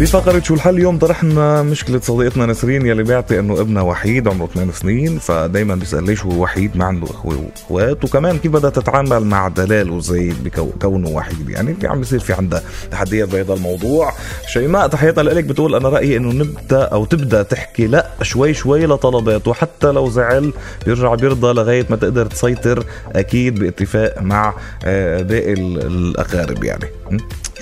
بفقرة 0.00 0.40
شو 0.40 0.54
الحل 0.54 0.74
اليوم 0.74 0.98
طرحنا 0.98 1.62
مشكلة 1.62 2.00
صديقتنا 2.00 2.46
نسرين 2.46 2.86
يلي 2.86 3.02
بيعطي 3.02 3.38
إنه 3.40 3.60
ابنها 3.60 3.82
وحيد 3.82 4.28
عمره 4.28 4.48
8 4.54 4.72
سنين 4.72 5.18
فدايما 5.18 5.74
بيسأل 5.74 6.04
ليش 6.04 6.24
هو 6.24 6.42
وحيد 6.42 6.76
ما 6.76 6.84
عنده 6.84 7.06
اخوة 7.06 7.44
واخوات 7.56 8.04
وكمان 8.04 8.38
كيف 8.38 8.52
بدها 8.52 8.70
تتعامل 8.70 9.24
مع 9.24 9.48
دلال 9.48 9.90
وزيد 9.90 10.44
بكونه 10.44 11.08
وحيد؟ 11.08 11.50
يعني 11.50 11.74
في 11.74 11.86
عم 11.86 11.98
بيصير 11.98 12.18
في 12.18 12.32
عندها 12.32 12.62
تحديات 12.90 13.28
بهذا 13.28 13.54
الموضوع. 13.54 14.12
شيماء 14.52 14.88
تحياتها 14.88 15.22
لك 15.22 15.44
بتقول 15.44 15.74
أنا 15.74 15.88
رأيي 15.88 16.16
إنه 16.16 16.32
نبدأ 16.32 16.82
أو 16.84 17.04
تبدأ 17.04 17.42
تحكي 17.42 17.86
لا 17.86 18.10
شوي 18.22 18.54
شوي 18.54 18.86
لطلباته 18.86 19.54
حتى 19.54 19.86
لو 19.86 20.10
زعل 20.10 20.52
بيرجع 20.86 21.14
بيرضى 21.14 21.52
لغاية 21.52 21.86
ما 21.90 21.96
تقدر 21.96 22.26
تسيطر 22.26 22.84
أكيد 23.12 23.58
باتفاق 23.58 24.22
مع 24.22 24.54
آه، 24.84 25.22
باقي 25.22 25.52
الأقارب 25.52 26.64
يعني. 26.64 26.90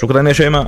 شكرا 0.01 0.29
يا 0.29 0.33
شيماء. 0.33 0.67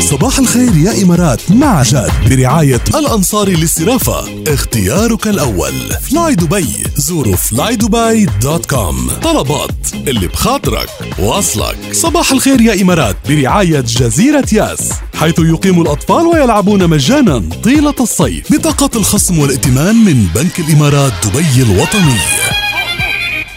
صباح 0.00 0.38
الخير 0.38 0.76
يا 0.76 1.02
إمارات 1.02 1.50
مع 1.50 1.82
جاد 1.82 2.10
برعاية 2.30 2.80
الأنصاري 2.94 3.54
للصرافة. 3.54 4.24
اختيارك 4.48 5.26
الأول. 5.26 5.72
فلاي 6.10 6.34
دبي. 6.34 6.66
زوروا 6.96 7.36
flydubai 7.36 8.24
dot 8.42 8.66
com. 8.66 9.10
طلبات. 9.22 9.70
اللي 9.94 10.28
بخاطرك. 10.28 10.88
واصلك. 11.18 11.76
صباح 11.92 12.32
الخير 12.32 12.60
يا 12.60 12.82
إمارات 12.82 13.16
برعاية 13.28 13.80
جزيرة 13.80 14.46
ياس. 14.52 14.90
حيث 15.14 15.38
يقيم 15.38 15.82
الأطفال 15.82 16.26
ويلعبون 16.26 16.88
مجانا 16.88 17.42
طيلة 17.64 17.94
الصيف. 18.00 18.52
بطاقة 18.52 18.90
الخصم 18.96 19.38
والائتمان 19.38 19.96
من 19.96 20.26
بنك 20.34 20.60
الإمارات 20.60 21.12
دبي 21.26 21.62
الوطني. 21.62 22.16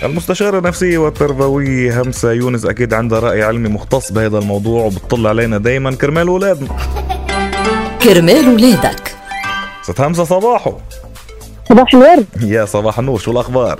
المستشارة 0.03 0.59
النفسية 0.59 0.97
والتربوية 0.97 2.01
همسة 2.01 2.31
يونس 2.31 2.65
أكيد 2.65 2.93
عندها 2.93 3.19
رأي 3.19 3.43
علمي 3.43 3.69
مختص 3.69 4.11
بهذا 4.11 4.37
الموضوع 4.37 4.85
وبتطل 4.85 5.27
علينا 5.27 5.57
دايما. 5.57 5.95
كرمال 5.95 6.27
أولادنا 6.27 6.77
كرمال 8.03 8.47
ولادك. 8.47 9.15
ست 9.83 10.01
همسة 10.01 10.23
صباحو. 10.23 10.73
صباح 11.69 11.93
الورد. 11.93 12.25
يا 12.41 12.65
صباح 12.65 12.99
النور 12.99 13.19
شو 13.19 13.31
الأخبار؟ 13.31 13.79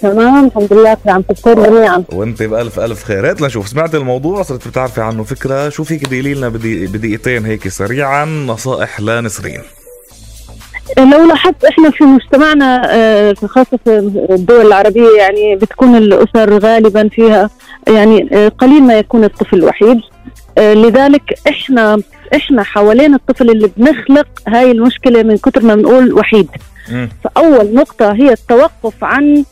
تمام 0.00 0.46
الحمد 0.46 0.72
لله 0.72 0.96
عم 1.06 1.22
تفطر 1.22 1.66
جميعا. 1.66 2.04
وانت 2.12 2.42
بألف 2.42 2.80
ألف 2.80 3.04
خيرات 3.04 3.40
لنشوف 3.40 3.68
سمعت 3.68 3.94
الموضوع 3.94 4.42
صرت 4.42 4.68
بتعرفي 4.68 5.00
عنه 5.00 5.24
فكرة. 5.24 5.68
شو 5.68 5.84
فيك 5.84 6.06
تقولي 6.06 6.34
لنا 6.34 6.48
بدي 6.48 6.86
بدقيقتين 6.86 7.46
هيك 7.46 7.68
سريعا 7.68 8.24
نصائح 8.24 9.00
لنسرين. 9.00 9.62
لو 10.98 11.24
لاحظت 11.26 11.64
إحنا 11.64 11.90
في 11.90 12.04
مجتمعنا 12.04 12.82
آه، 12.94 13.32
في 13.32 13.46
خاصة 13.46 13.78
في 13.84 14.26
الدول 14.30 14.66
العربية 14.66 15.08
يعني 15.18 15.56
بتكون 15.56 15.96
الأسر 15.96 16.58
غالبا 16.58 17.08
فيها 17.08 17.50
يعني 17.88 18.28
آه، 18.32 18.48
قليل 18.48 18.82
ما 18.82 18.98
يكون 18.98 19.24
الطفل 19.24 19.56
الوحيد 19.56 20.00
آه، 20.58 20.74
لذلك 20.74 21.34
إحنا 21.48 22.00
إحنا 22.34 22.62
حوالين 22.62 23.14
الطفل 23.14 23.50
اللي 23.50 23.70
بنخلق 23.76 24.26
هاي 24.48 24.70
المشكلة 24.70 25.22
من 25.22 25.36
كتر 25.36 25.62
ما 25.64 25.74
بنقول 25.74 26.12
وحيد. 26.12 26.48
فأول 27.24 27.74
نقطة 27.74 28.12
هي 28.12 28.32
التوقف 28.32 29.04
عن 29.04 29.44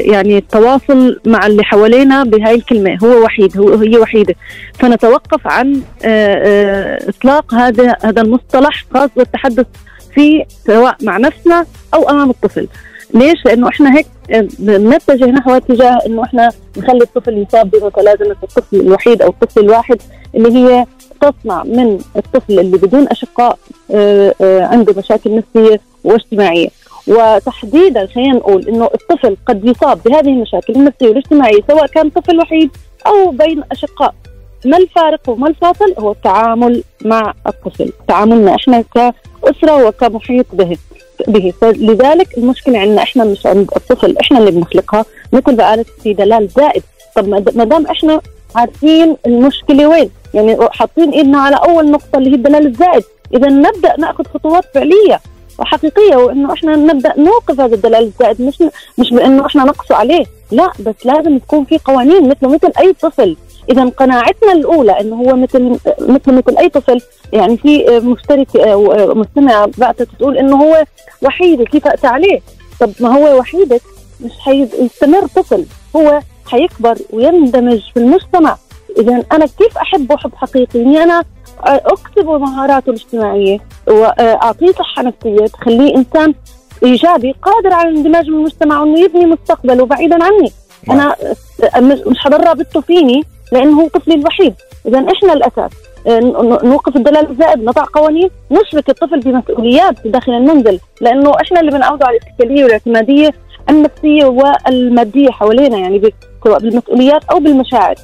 يعني 0.00 0.38
التواصل 0.38 1.20
مع 1.26 1.46
اللي 1.46 1.64
حوالينا 1.64 2.24
بهاي 2.24 2.54
الكلمة 2.54 2.98
هو 3.04 3.24
وحيد 3.24 3.58
هو 3.58 3.74
هي 3.74 3.96
وحيدة. 3.96 4.34
فنتوقف 4.78 5.46
عن 5.46 5.80
آه، 6.04 6.34
آه، 6.34 7.08
إطلاق 7.08 7.54
هذا 7.54 7.96
هذا 8.04 8.22
المصطلح 8.22 8.84
خاص 8.94 9.10
بالتحدث 9.16 9.66
فيه 10.14 10.44
سواء 10.66 10.96
مع 11.02 11.18
نفسنا 11.18 11.66
أو 11.94 12.10
أمام 12.10 12.30
الطفل. 12.30 12.68
ليش؟ 13.14 13.44
لأنه 13.44 13.68
إحنا 13.68 13.96
هيك 13.96 14.06
آه، 14.30 14.48
بنتجه 14.58 15.26
نحو 15.26 15.50
اتجاه 15.50 15.98
إنه 16.06 16.24
إحنا 16.24 16.48
نخلي 16.76 17.00
الطفل 17.02 17.38
يصاب 17.48 17.70
بمتلازمة 17.70 18.36
الطفل 18.42 18.76
الوحيد 18.80 19.22
أو 19.22 19.28
الطفل 19.28 19.60
الواحد 19.60 19.98
اللي 20.34 20.58
هي 20.58 20.86
تصنع 21.20 21.62
من 21.64 21.98
الطفل 22.16 22.60
اللي 22.60 22.76
بدون 22.76 23.06
آه، 23.90 24.34
آه، 24.40 24.62
عنده 24.62 24.94
مشاكل 24.96 25.36
نفسية 25.36 25.80
واجتماعية. 26.04 26.68
وتحديدا 27.08 28.06
خلينا 28.06 28.36
نقول 28.36 28.68
إنه 28.68 28.84
الطفل 28.84 29.36
قد 29.46 29.64
يصاب 29.64 29.98
بهذه 30.04 30.28
المشاكل 30.28 30.72
النفسية 30.72 31.08
والاجتماعية 31.08 31.60
سواء 31.68 31.86
كان 31.86 32.10
طفل 32.10 32.38
وحيد 32.40 32.70
أو 33.06 33.30
بين 33.30 33.62
أشقاء. 33.72 34.14
ما 34.64 34.76
الفارق 34.76 35.20
وما 35.28 35.48
الفاصل؟ 35.48 35.94
هو 35.98 36.12
التعامل 36.12 36.82
مع 37.04 37.34
الطفل 37.46 37.92
تعاملنا 38.08 38.54
إحنا 38.54 38.84
كأسرة 38.94 39.86
وكمحيط 39.86 40.46
به 40.52 40.76
به. 41.28 41.52
فلذلك 41.60 42.38
المشكلة 42.38 42.78
عندنا 42.78 43.02
إحنا 43.02 43.24
مش 43.24 43.46
عند 43.46 43.70
الطفل 43.76 44.16
إحنا 44.18 44.38
اللي 44.38 44.50
بنخلقها. 44.50 45.04
مثل 45.32 45.56
ما 45.56 45.84
في 46.02 46.12
دلال 46.12 46.48
زائد. 46.48 46.82
طب 47.16 47.28
ما 47.28 47.64
دام 47.64 47.86
إحنا 47.86 48.20
عارفين 48.54 49.16
المشكلة 49.26 49.88
وين 49.88 50.10
يعني 50.34 50.56
حاطين 50.70 51.10
إيدنا 51.10 51.38
على 51.38 51.56
أول 51.56 51.90
نقطة 51.90 52.18
اللي 52.18 52.30
هي 52.30 52.34
الدلال 52.34 52.66
الزائد. 52.66 53.04
إذا 53.34 53.48
نبدأ 53.48 53.96
نأخذ 53.98 54.24
خطوات 54.24 54.64
فعلية. 54.74 55.20
وحقيقية 55.58 56.16
وإنه 56.16 56.52
إحنا 56.52 56.76
نبدأ 56.76 57.14
نوقف 57.18 57.60
هذا 57.60 57.74
الدلال 57.74 58.02
الزائد 58.02 58.42
مش 58.42 58.62
مش 58.98 59.10
بإنه 59.10 59.46
إحنا 59.46 59.64
نقسو 59.64 59.94
عليه 59.94 60.24
لا 60.50 60.70
بس 60.80 60.94
لازم 61.04 61.38
تكون 61.38 61.64
في 61.64 61.78
قوانين 61.78 62.28
مثله 62.28 62.48
مثل 62.48 62.72
أي 62.78 62.92
طفل. 62.92 63.36
إذا 63.70 63.84
قناعتنا 63.84 64.52
الأولى 64.52 65.00
إنه 65.00 65.16
هو 65.16 65.36
مثل 65.36 65.78
مثل 66.00 66.32
مثل 66.32 66.56
أي 66.58 66.68
طفل 66.68 67.00
يعني 67.32 67.56
في 67.56 68.00
مشترك 68.04 68.48
مستمعه 69.16 69.70
بعثت 69.78 70.08
تقول 70.18 70.38
إنه 70.38 70.56
هو 70.62 70.84
وحيد 71.22 71.62
كيف 71.62 71.86
اقسى 71.86 72.06
عليه؟ 72.06 72.40
طب 72.80 72.90
ما 73.00 73.16
هو 73.16 73.38
وحيدك 73.38 73.82
مش 74.20 74.32
حيستمر 74.38 75.26
طفل 75.26 75.64
هو 75.96 76.20
حيكبر 76.46 76.98
ويندمج 77.10 77.80
في 77.94 77.96
المجتمع. 77.96 78.56
إذا 78.98 79.24
أنا 79.32 79.46
كيف 79.46 79.78
أحبه 79.78 80.16
حب 80.16 80.34
حقيقي؟ 80.34 80.82
إني 80.82 81.02
أنا 81.02 81.24
اكسبه 81.64 82.38
مهاراته 82.38 82.90
الاجتماعية 82.90 83.58
وأعطيه 83.88 84.72
صحة 84.72 85.02
نفسية 85.02 85.46
تخليه 85.46 85.96
إنسان 85.96 86.34
إيجابي 86.84 87.34
قادر 87.42 87.72
على 87.72 87.88
الاندماج 87.88 88.26
بالمجتمع 88.26 88.80
وانه 88.80 89.00
يبني 89.00 89.26
مستقبله 89.26 89.86
بعيدا 89.86 90.24
عني. 90.24 90.52
أنا 90.90 91.16
مش 92.06 92.18
حضر 92.18 92.46
رابطته 92.46 92.80
فيني 92.80 93.22
لأنه 93.52 93.82
هو 93.82 93.88
طفلي 93.88 94.14
الوحيد. 94.14 94.54
اذا 94.86 94.98
إحنا 94.98 95.32
الاساس 95.32 95.70
نوقف 96.64 96.96
الدلال 96.96 97.30
الزائد 97.30 97.58
نضع 97.64 97.84
قوانين 97.94 98.30
نشرك 98.50 98.88
الطفل 98.90 99.20
بمسؤوليات 99.20 100.06
داخل 100.06 100.32
المنزل 100.32 100.80
لأنه 101.00 101.32
إحنا 101.42 101.60
اللي 101.60 101.70
بنعوده 101.70 102.06
على 102.06 102.16
الاتكاليه 102.16 102.64
والاعتمادية 102.64 103.30
النفسية 103.70 104.24
والمادية 104.24 105.30
حوالينا 105.30 105.78
يعني 105.78 106.12
سواء 106.44 106.58
بالمسؤوليات 106.58 107.24
أو 107.24 107.38
بالمشاعر. 107.38 107.94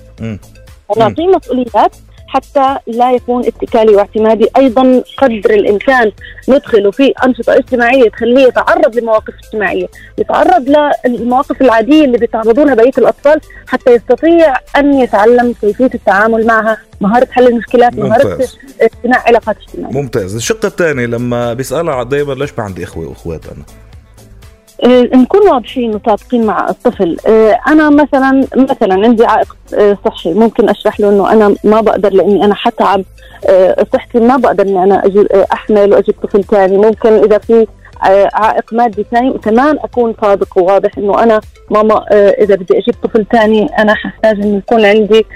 ونعطيه 0.88 1.26
مسؤوليات 1.26 1.96
حتى 2.34 2.76
لا 2.86 3.12
يكون 3.12 3.46
اتكالي 3.46 3.96
واعتمادي. 3.96 4.46
أيضا 4.56 5.02
قدر 5.18 5.50
الامكان 5.50 6.12
ندخله 6.48 6.90
في 6.90 7.12
أنشطة 7.24 7.54
اجتماعية 7.56 8.10
تخليه 8.10 8.46
يتعرض 8.46 8.96
لمواقف 8.96 9.34
اجتماعية 9.44 9.86
يتعرض 10.18 10.76
للمواقف 11.06 11.62
العادية 11.62 12.04
اللي 12.04 12.18
بيتعرضوا 12.18 12.64
لها 12.64 12.74
بقية 12.74 12.92
الأطفال 12.98 13.40
حتى 13.68 13.90
يستطيع 13.90 14.54
أن 14.76 14.94
يتعلم 14.94 15.54
كيفية 15.60 15.90
التعامل 15.94 16.46
معها 16.46 16.78
مهارة 17.00 17.28
حل 17.30 17.46
المشكلات 17.46 17.94
مهارة 17.94 18.38
بناء 19.04 19.20
علاقات 19.26 19.56
اجتماعية. 19.56 19.94
ممتاز. 19.94 20.34
الشق 20.36 20.64
الثاني 20.64 21.06
لما 21.06 21.52
بيسألها 21.52 22.02
دائما 22.02 22.32
ليش 22.32 22.50
ما 22.58 22.64
عندي 22.64 22.84
إخوة 22.84 23.08
وإخوات 23.08 23.46
أنا؟ 23.46 23.64
نكون 24.86 25.48
واضحين 25.48 25.94
وصادقين 25.94 26.46
مع 26.46 26.68
الطفل. 26.68 27.16
أنا 27.68 27.90
مثلا 27.90 28.46
مثلا 28.56 28.94
عندي 28.94 29.24
عائق 29.26 29.56
صحي. 30.06 30.34
ممكن 30.34 30.68
أشرح 30.68 31.00
له 31.00 31.08
إنه 31.08 31.32
أنا 31.32 31.54
ما 31.64 31.80
بقدر 31.80 32.12
لإني 32.12 32.44
أنا 32.44 32.54
حتعب 32.54 33.04
صحتي 33.92 34.20
ما 34.20 34.36
بقدر 34.36 34.64
إني 34.64 34.82
أنا 34.84 35.06
أجي 35.06 35.26
أحمل 35.52 35.92
وأجيب 35.92 36.14
طفل 36.22 36.44
ثاني 36.44 36.78
ممكن 36.78 37.12
إذا 37.12 37.38
في 37.38 37.66
عائق 38.34 38.72
مادي 38.72 39.06
ثاني 39.10 39.32
كمان 39.32 39.78
أكون 39.84 40.14
صادق 40.20 40.58
وواضح 40.58 40.98
إنه 40.98 41.22
أنا 41.22 41.40
ماما 41.70 42.04
إذا 42.12 42.54
بدي 42.54 42.78
أجيب 42.78 42.94
طفل 43.02 43.26
ثاني 43.32 43.66
أنا 43.78 43.94
ححتاج 43.94 44.40
إنه 44.40 44.56
يكون 44.56 44.84
عندي 44.84 45.26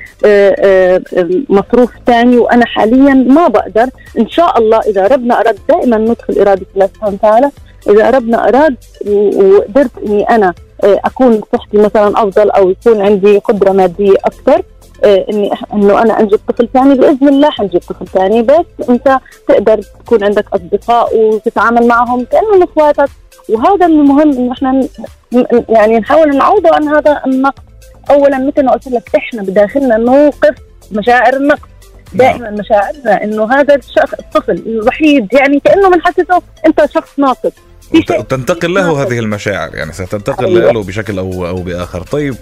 مصروف 1.49 1.90
ثاني 2.06 2.38
وأنا 2.38 2.67
حاليا 2.67 3.14
ما 3.14 3.49
بقدر. 3.49 3.88
إن 4.19 4.28
شاء 4.28 4.58
الله 4.58 4.78
إذا 4.78 5.06
ربنا 5.06 5.40
أراد 5.40 5.58
دائما 5.69 5.96
ندخل 5.96 6.40
إرادة 6.40 6.67
الله 6.75 6.87
سبحانه 6.87 7.14
وتعالى 7.14 7.50
إذا 7.88 8.10
ربنا 8.10 8.48
أراد 8.48 8.76
وقدرت 9.06 9.90
إني 10.06 10.30
أنا 10.30 10.54
أكون 10.84 11.40
صحتي 11.52 11.78
مثلا 11.78 12.22
أفضل 12.22 12.50
أو 12.50 12.70
يكون 12.70 13.00
عندي 13.00 13.38
قدرة 13.38 13.72
مادية 13.72 14.14
أكثر 14.25 14.62
إني 15.04 15.50
إنه 15.75 16.02
أنا 16.02 16.20
أنجب 16.20 16.40
طفل 16.48 16.69
ثاني 16.75 16.94
بإذن 16.94 17.28
الله 17.28 17.50
حنجيب 17.50 17.80
طفل 17.80 18.06
ثاني. 18.06 18.42
بس 18.42 18.88
أنت 18.88 19.19
تقدر 19.48 19.82
تكون 20.04 20.25
عندك 20.25 20.44
أصدقاء 20.54 21.16
وتتعامل 21.16 21.86
معهم 21.86 22.25
كانهم 22.25 22.62
اخواتك 22.62 23.08
وهذا 23.48 23.86
المهم 23.86 24.32
إنه 24.32 24.52
إحنا 24.52 24.88
يعني 25.69 25.98
نحاول 25.98 26.36
نعوضه 26.36 26.74
عن 26.74 26.88
هذا 26.88 27.22
النقص. 27.26 27.62
اولا 28.10 28.38
مثل 28.38 28.64
ما 28.64 28.72
قلت 28.72 28.88
لك 28.88 29.10
إحنا 29.16 29.42
بداخلنا 29.42 29.96
نوقف 29.96 30.54
مشاعر 30.92 31.36
النقص. 31.36 31.69
دائما 32.14 32.50
مشاعرنا 32.50 33.24
إنه 33.24 33.52
هذا 33.52 33.74
الشخص 33.74 34.14
الطفل 34.14 34.62
الوحيد 34.66 35.28
يعني 35.32 35.60
كأنه 35.60 35.90
بنحسسه 35.90 36.42
أنت 36.66 36.84
شخص 36.94 37.19
ناقص 37.19 37.52
وتنتقل 38.19 38.75
له 38.75 39.02
هذه 39.02 39.19
المشاعر 39.19 39.75
يعني 39.75 39.93
ستنتقل 39.93 40.44
أيوة. 40.44 40.73
له 40.73 40.82
بشكل 40.82 41.19
أو 41.19 41.46
أو 41.46 41.62
بآخر. 41.62 42.02
طيب 42.02 42.35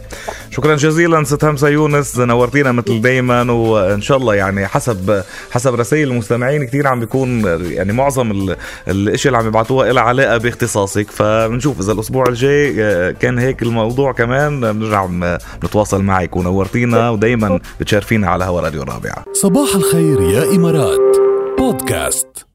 شكرا 0.51 0.77
جزيلا 0.77 1.25
ست 1.25 1.45
همسة 1.45 1.69
يونس 1.69 2.19
نورتينا 2.19 2.73
مثل 2.73 3.01
دايما 3.01 3.53
وإن 3.53 4.03
شاء 4.03 4.17
الله 4.17 4.35
يعني 4.35 4.67
حسب 4.67 5.23
حسب 5.51 5.75
رسائل 5.75 6.11
المستمعين 6.11 6.67
كثير 6.67 6.87
عم 6.87 7.01
بيكون 7.01 7.45
يعني 7.73 7.93
معظم 7.93 8.55
الإشياء 8.89 9.35
اللي 9.35 9.39
عم 9.39 9.49
يبعثوها 9.49 9.93
لها 9.93 10.03
علاقة 10.03 10.37
باختصاصك. 10.37 11.11
فبنشوف 11.11 11.81
إذا 11.81 11.93
الأسبوع 11.93 12.25
الجاي 12.29 12.85
آه، 12.85 13.11
كان 13.11 13.39
هيك 13.39 13.63
الموضوع 13.63 14.13
كمان 14.13 14.73
بنرجع 14.73 15.07
نتواصل 15.65 16.03
معك. 16.03 16.37
ونورتينا 16.37 17.11
ودايما 17.11 17.61
بتشرفينا 17.81 18.29
على 18.31 18.45
هوا 18.45 18.61
راديو 18.61 18.83
رابعه 18.83 19.25
صباح 19.33 19.75
الخير 19.75 20.21
يا 20.21 20.57
إمارات. 20.57 21.17
بودكاست. 21.59 22.46